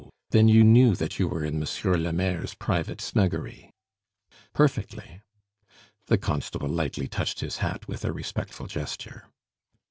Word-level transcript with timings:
Then 0.31 0.47
you 0.49 0.63
knew 0.63 0.95
that 0.95 1.19
you 1.19 1.27
were 1.27 1.45
in 1.45 1.59
Monsieur 1.59 1.95
le 1.95 2.11
Maire's 2.11 2.55
private 2.55 2.99
snuggery?" 3.01 3.71
"Perfectly." 4.51 5.21
The 6.07 6.17
constable 6.17 6.69
lightly 6.69 7.07
touched 7.07 7.41
his 7.41 7.57
hat 7.57 7.87
with 7.87 8.03
a 8.03 8.11
respectful 8.11 8.65
gesture. 8.65 9.27